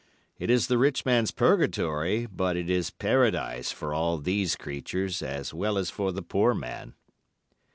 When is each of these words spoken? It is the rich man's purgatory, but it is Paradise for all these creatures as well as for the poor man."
It 0.39 0.49
is 0.49 0.65
the 0.65 0.79
rich 0.79 1.05
man's 1.05 1.29
purgatory, 1.29 2.25
but 2.25 2.57
it 2.57 2.71
is 2.71 2.89
Paradise 2.89 3.71
for 3.71 3.93
all 3.93 4.17
these 4.17 4.55
creatures 4.55 5.21
as 5.21 5.53
well 5.53 5.77
as 5.77 5.91
for 5.91 6.11
the 6.11 6.23
poor 6.23 6.55
man." 6.55 6.95